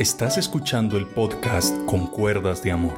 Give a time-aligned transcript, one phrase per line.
[0.00, 2.94] Estás escuchando el podcast Con Cuerdas de Amor,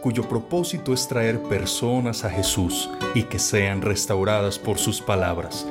[0.00, 5.66] cuyo propósito es traer personas a Jesús y que sean restauradas por sus palabras.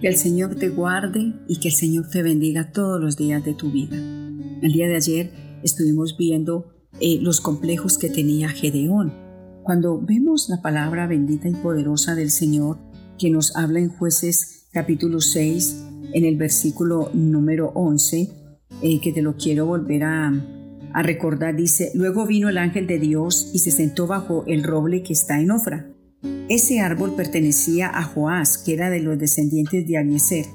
[0.00, 3.54] Que el Señor te guarde y que el Señor te bendiga todos los días de
[3.54, 3.96] tu vida.
[3.96, 5.32] El día de ayer
[5.62, 9.14] estuvimos viendo eh, los complejos que tenía Gedeón.
[9.62, 12.78] Cuando vemos la palabra bendita y poderosa del Señor
[13.16, 18.45] que nos habla en jueces capítulo 6 en el versículo número 11,
[18.82, 20.32] eh, que te lo quiero volver a,
[21.02, 25.12] recordar, dice, luego vino el ángel de Dios y se sentó bajo el roble que
[25.12, 25.90] está en Ofra.
[26.48, 30.46] Ese árbol pertenecía a Joás, que era de los descendientes de Abieser.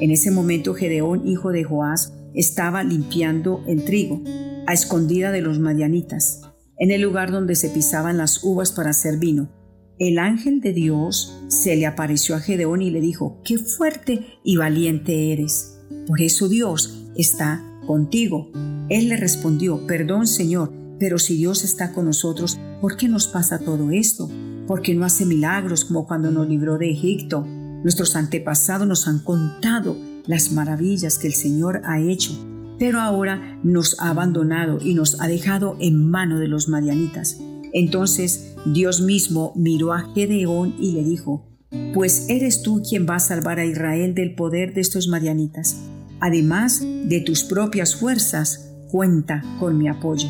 [0.00, 4.22] En ese momento Gedeón, hijo de Joás, estaba limpiando el trigo,
[4.66, 6.42] a escondida de los madianitas,
[6.78, 9.50] en el lugar donde se pisaban las uvas para hacer vino.
[9.98, 14.56] El ángel de Dios se le apareció a Gedeón y le dijo, qué fuerte y
[14.56, 15.78] valiente eres.
[16.06, 18.50] Por eso Dios está contigo.
[18.88, 23.58] Él le respondió, perdón Señor, pero si Dios está con nosotros, ¿por qué nos pasa
[23.58, 24.30] todo esto?
[24.66, 27.46] ¿Por qué no hace milagros como cuando nos libró de Egipto?
[27.46, 32.32] Nuestros antepasados nos han contado las maravillas que el Señor ha hecho,
[32.78, 37.38] pero ahora nos ha abandonado y nos ha dejado en mano de los madianitas.
[37.72, 41.46] Entonces Dios mismo miró a Gedeón y le dijo,
[41.94, 45.76] Pues eres tú quien va a salvar a Israel del poder de estos madianitas.
[46.20, 50.28] Además de tus propias fuerzas, cuenta con mi apoyo.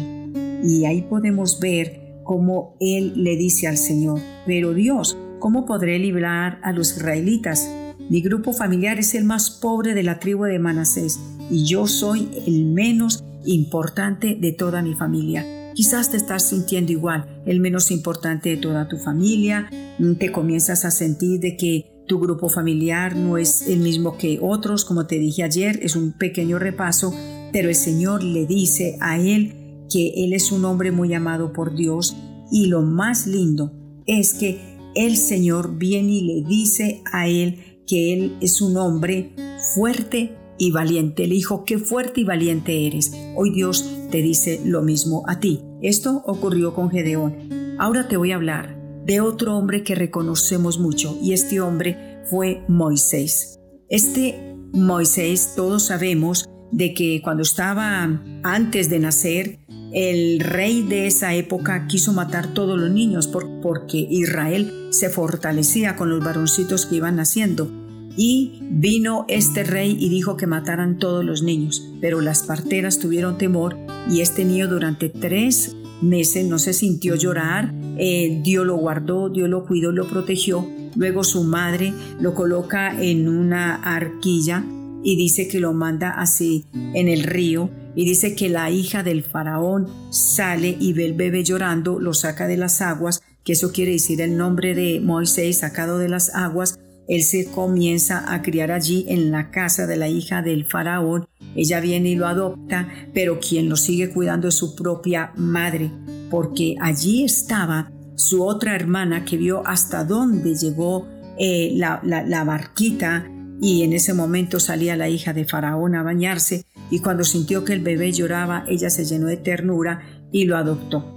[0.62, 6.58] Y ahí podemos ver cómo él le dice al Señor, pero Dios, ¿cómo podré librar
[6.62, 7.70] a los israelitas?
[8.10, 11.18] Mi grupo familiar es el más pobre de la tribu de Manasés
[11.50, 15.44] y yo soy el menos importante de toda mi familia.
[15.74, 19.70] Quizás te estás sintiendo igual, el menos importante de toda tu familia,
[20.18, 24.84] te comienzas a sentir de que tu grupo familiar no es el mismo que otros,
[24.84, 27.12] como te dije ayer, es un pequeño repaso,
[27.52, 31.74] pero el Señor le dice a él que él es un hombre muy amado por
[31.74, 32.16] Dios
[32.50, 33.72] y lo más lindo
[34.06, 39.32] es que el Señor viene y le dice a él que él es un hombre
[39.74, 41.26] fuerte y valiente.
[41.26, 43.12] Le dijo, qué fuerte y valiente eres.
[43.36, 45.60] Hoy Dios te dice lo mismo a ti.
[45.82, 47.76] Esto ocurrió con Gedeón.
[47.78, 48.75] Ahora te voy a hablar
[49.06, 53.60] de otro hombre que reconocemos mucho y este hombre fue Moisés.
[53.88, 58.02] Este Moisés, todos sabemos de que cuando estaba
[58.42, 59.60] antes de nacer,
[59.92, 63.28] el rey de esa época quiso matar todos los niños
[63.62, 67.70] porque Israel se fortalecía con los varoncitos que iban naciendo.
[68.18, 73.38] Y vino este rey y dijo que mataran todos los niños, pero las parteras tuvieron
[73.38, 73.76] temor
[74.10, 79.48] y este niño durante tres meses no se sintió llorar, eh, Dios lo guardó, Dios
[79.48, 80.66] lo cuidó, lo protegió.
[80.94, 84.64] Luego su madre lo coloca en una arquilla
[85.02, 89.22] y dice que lo manda así en el río y dice que la hija del
[89.22, 93.92] faraón sale y ve el bebé llorando, lo saca de las aguas, que eso quiere
[93.92, 96.78] decir el nombre de Moisés sacado de las aguas.
[97.08, 101.26] Él se comienza a criar allí en la casa de la hija del faraón.
[101.54, 105.90] Ella viene y lo adopta, pero quien lo sigue cuidando es su propia madre
[106.30, 111.06] porque allí estaba su otra hermana que vio hasta dónde llegó
[111.38, 113.30] eh, la, la barquita
[113.60, 117.72] y en ese momento salía la hija de Faraón a bañarse y cuando sintió que
[117.72, 120.02] el bebé lloraba, ella se llenó de ternura
[120.32, 121.16] y lo adoptó.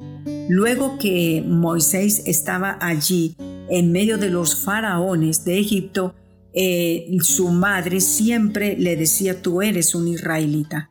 [0.50, 3.36] Luego que Moisés estaba allí
[3.70, 6.16] en medio de los faraones de Egipto,
[6.54, 10.90] eh, su madre siempre le decía, tú eres un israelita,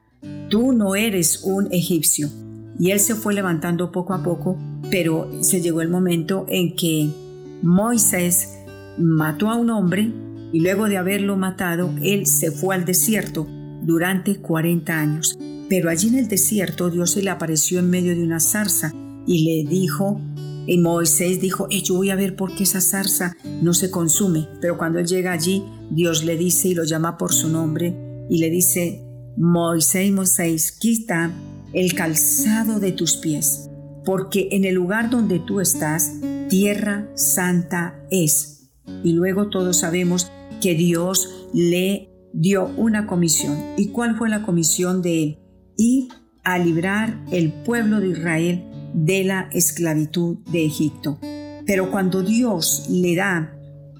[0.48, 2.28] tú no eres un egipcio.
[2.78, 4.56] Y él se fue levantando poco a poco,
[4.90, 7.10] pero se llegó el momento en que
[7.62, 8.58] Moisés
[8.98, 10.12] mató a un hombre
[10.52, 13.46] y luego de haberlo matado, él se fue al desierto
[13.82, 15.38] durante 40 años.
[15.68, 18.92] Pero allí en el desierto Dios se le apareció en medio de una zarza
[19.26, 20.20] y le dijo,
[20.68, 24.48] y Moisés dijo, eh, yo voy a ver por qué esa zarza no se consume.
[24.60, 27.96] Pero cuando él llega allí, Dios le dice y lo llama por su nombre
[28.28, 29.02] y le dice,
[29.38, 31.32] Moisés, Moisés, quita
[31.72, 33.70] el calzado de tus pies,
[34.04, 36.12] porque en el lugar donde tú estás,
[36.50, 38.70] tierra santa es.
[39.02, 40.30] Y luego todos sabemos
[40.60, 43.56] que Dios le dio una comisión.
[43.78, 45.38] ¿Y cuál fue la comisión de él?
[45.78, 46.08] Ir
[46.44, 48.67] a librar el pueblo de Israel
[49.04, 51.18] de la esclavitud de Egipto.
[51.66, 53.54] Pero cuando Dios le da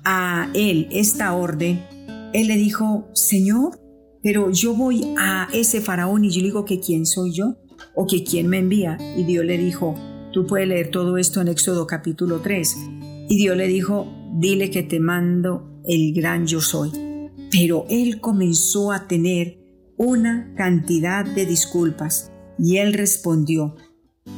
[0.05, 1.85] a él esta orden,
[2.33, 3.81] él le dijo, Señor,
[4.23, 7.57] pero yo voy a ese faraón y yo digo que quién soy yo
[7.95, 8.99] o que quién me envía.
[9.17, 9.95] Y Dios le dijo,
[10.33, 12.77] tú puedes leer todo esto en Éxodo capítulo 3.
[13.29, 16.91] Y Dios le dijo, dile que te mando el gran yo soy.
[17.51, 19.59] Pero él comenzó a tener
[19.97, 22.33] una cantidad de disculpas.
[22.59, 23.77] Y él respondió,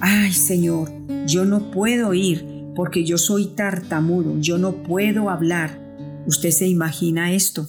[0.01, 0.91] Ay Señor,
[1.27, 5.79] yo no puedo ir porque yo soy tartamudo, yo no puedo hablar.
[6.27, 7.67] ¿Usted se imagina esto?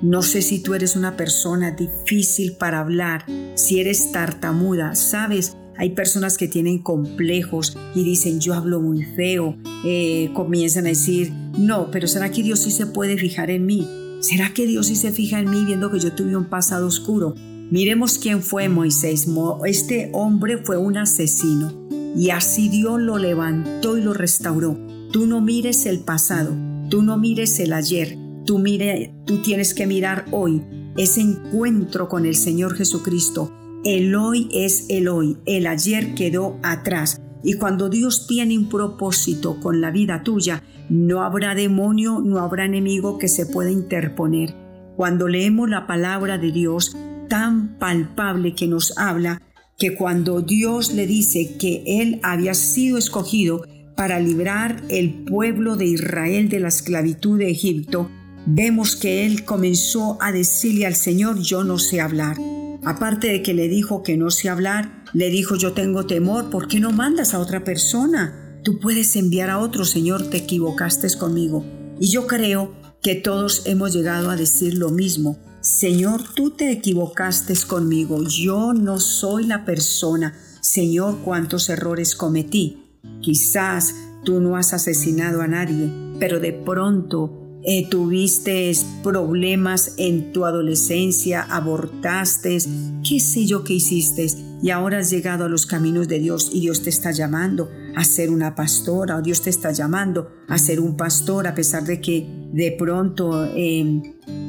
[0.00, 3.24] No sé si tú eres una persona difícil para hablar,
[3.54, 9.56] si eres tartamuda, sabes, hay personas que tienen complejos y dicen yo hablo muy feo,
[9.84, 13.86] eh, comienzan a decir, no, pero ¿será que Dios sí se puede fijar en mí?
[14.20, 17.34] ¿Será que Dios sí se fija en mí viendo que yo tuve un pasado oscuro?
[17.70, 19.26] Miremos quién fue Moisés.
[19.64, 24.78] Este hombre fue un asesino y así Dios lo levantó y lo restauró.
[25.12, 26.54] Tú no mires el pasado,
[26.90, 30.62] tú no mires el ayer, Tú, mire, tú tienes que mirar hoy
[30.96, 33.52] ese encuentro con el Señor Jesucristo.
[33.84, 37.20] El hoy es el hoy, el ayer quedó atrás.
[37.42, 42.66] Y cuando Dios tiene un propósito con la vida tuya, no habrá demonio, no habrá
[42.66, 44.54] enemigo que se pueda interponer.
[44.94, 46.96] Cuando leemos la palabra de Dios
[47.28, 49.42] tan palpable que nos habla,
[49.78, 53.62] que cuando Dios le dice que Él había sido escogido
[53.96, 58.10] para librar el pueblo de Israel de la esclavitud de Egipto,
[58.46, 62.36] vemos que él comenzó a decirle al Señor, yo no sé hablar.
[62.84, 66.68] Aparte de que le dijo que no sé hablar, le dijo, yo tengo temor, ¿por
[66.68, 68.60] qué no mandas a otra persona?
[68.62, 71.64] Tú puedes enviar a otro, Señor, te equivocaste conmigo.
[71.98, 75.38] Y yo creo que todos hemos llegado a decir lo mismo.
[75.66, 80.32] Señor, tú te equivocaste conmigo, yo no soy la persona.
[80.60, 82.84] Señor, cuántos errores cometí.
[83.20, 83.92] Quizás
[84.22, 85.90] tú no has asesinado a nadie,
[86.20, 88.70] pero de pronto eh, tuviste
[89.02, 92.58] problemas en tu adolescencia, abortaste,
[93.02, 94.24] qué sé yo qué hiciste,
[94.62, 98.04] y ahora has llegado a los caminos de Dios y Dios te está llamando a
[98.04, 102.00] ser una pastora, o Dios te está llamando a ser un pastor, a pesar de
[102.00, 104.00] que de pronto em,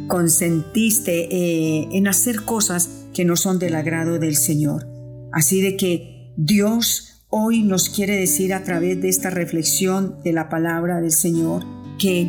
[0.08, 4.88] consentiste eh, en hacer cosas que no son del agrado del Señor.
[5.32, 10.50] Así de que Dios hoy nos quiere decir a través de esta reflexión de la
[10.50, 11.64] palabra del Señor
[12.00, 12.26] que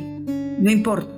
[0.59, 1.13] no importa,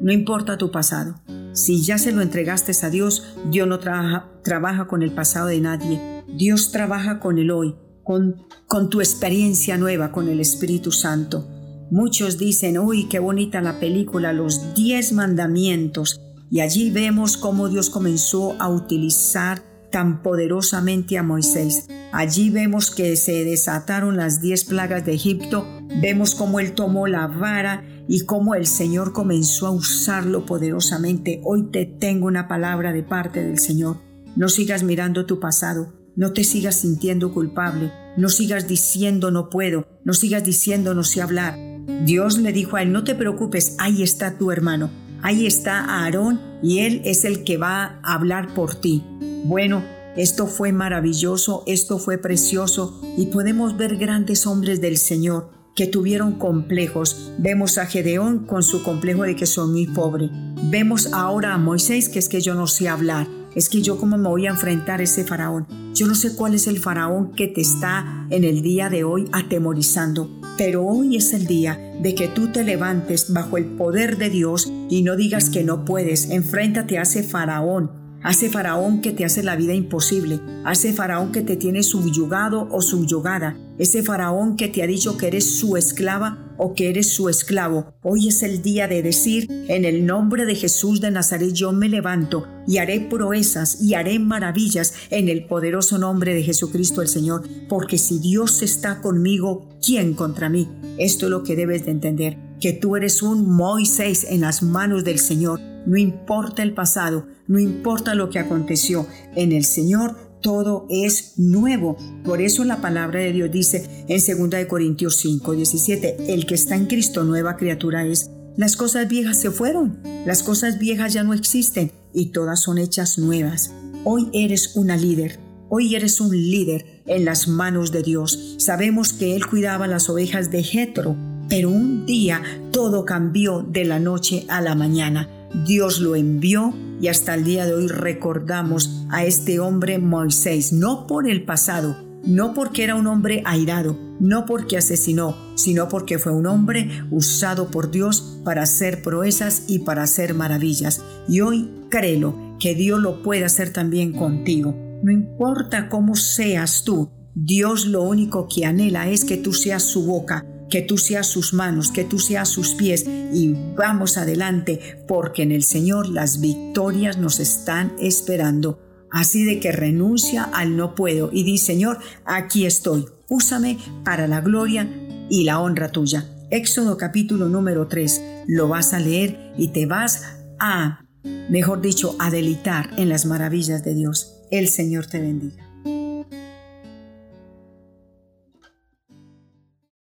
[0.00, 1.20] no importa tu pasado.
[1.52, 6.00] Si ya se lo entregaste a Dios, Dios no trabaja, con el pasado de nadie.
[6.36, 11.53] Dios trabaja con el hoy, con tu experiencia nueva con el Espíritu Santo.
[11.90, 16.20] Muchos dicen, uy, qué bonita la película, los diez mandamientos.
[16.50, 21.86] Y allí vemos cómo Dios comenzó a utilizar tan poderosamente a Moisés.
[22.12, 25.66] Allí vemos que se desataron las diez plagas de Egipto,
[26.02, 31.40] vemos cómo él tomó la vara y cómo el Señor comenzó a usarlo poderosamente.
[31.44, 33.98] Hoy te tengo una palabra de parte del Señor.
[34.34, 39.86] No sigas mirando tu pasado, no te sigas sintiendo culpable, no sigas diciendo no puedo,
[40.04, 41.73] no sigas diciendo no sé hablar.
[42.04, 44.90] Dios le dijo a él, no te preocupes, ahí está tu hermano,
[45.22, 49.04] ahí está Aarón y él es el que va a hablar por ti.
[49.44, 49.82] Bueno,
[50.16, 56.38] esto fue maravilloso, esto fue precioso y podemos ver grandes hombres del Señor que tuvieron
[56.38, 57.32] complejos.
[57.38, 60.30] Vemos a Gedeón con su complejo de que soy muy pobre.
[60.70, 63.26] Vemos ahora a Moisés que es que yo no sé hablar.
[63.54, 65.66] Es que yo cómo me voy a enfrentar a ese faraón.
[65.94, 69.28] Yo no sé cuál es el faraón que te está en el día de hoy
[69.32, 70.28] atemorizando.
[70.56, 74.70] Pero hoy es el día de que tú te levantes bajo el poder de Dios
[74.88, 76.30] y no digas que no puedes.
[76.30, 80.40] Enfréntate a ese faraón Hace faraón que te hace la vida imposible.
[80.64, 83.58] Hace faraón que te tiene subyugado o subyugada.
[83.76, 87.92] Ese faraón que te ha dicho que eres su esclava o que eres su esclavo.
[88.02, 91.90] Hoy es el día de decir, en el nombre de Jesús de Nazaret yo me
[91.90, 97.46] levanto y haré proezas y haré maravillas en el poderoso nombre de Jesucristo el Señor.
[97.68, 100.66] Porque si Dios está conmigo, ¿quién contra mí?
[100.96, 105.04] Esto es lo que debes de entender, que tú eres un Moisés en las manos
[105.04, 105.73] del Señor.
[105.86, 111.96] No importa el pasado, no importa lo que aconteció, en el Señor todo es nuevo.
[112.22, 116.76] Por eso la palabra de Dios dice en 2 Corintios 5, 17, el que está
[116.76, 118.30] en Cristo nueva criatura es.
[118.56, 123.18] Las cosas viejas se fueron, las cosas viejas ya no existen y todas son hechas
[123.18, 123.72] nuevas.
[124.04, 128.56] Hoy eres una líder, hoy eres un líder en las manos de Dios.
[128.58, 131.16] Sabemos que Él cuidaba las ovejas de Jetro,
[131.48, 135.28] pero un día todo cambió de la noche a la mañana.
[135.66, 141.06] Dios lo envió y hasta el día de hoy recordamos a este hombre Moisés, no
[141.06, 141.96] por el pasado,
[142.26, 147.70] no porque era un hombre airado, no porque asesinó, sino porque fue un hombre usado
[147.70, 151.02] por Dios para hacer proezas y para hacer maravillas.
[151.28, 154.74] Y hoy créelo que Dios lo puede hacer también contigo.
[155.02, 160.06] No importa cómo seas tú, Dios lo único que anhela es que tú seas su
[160.06, 165.42] boca, que tú seas sus manos, que tú seas sus pies y vamos adelante porque
[165.42, 168.80] en el Señor las victorias nos están esperando.
[169.10, 174.40] Así de que renuncia al no puedo y di Señor, aquí estoy, úsame para la
[174.40, 174.88] gloria
[175.30, 176.28] y la honra tuya.
[176.50, 181.04] Éxodo capítulo número 3, lo vas a leer y te vas a,
[181.48, 184.34] mejor dicho, a delitar en las maravillas de Dios.
[184.50, 185.73] El Señor te bendiga.